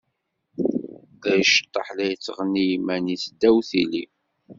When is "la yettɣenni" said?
1.97-2.61